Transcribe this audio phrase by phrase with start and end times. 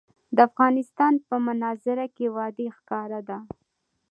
[0.35, 3.37] د افغانستان په منظره کې وادي ښکاره ده.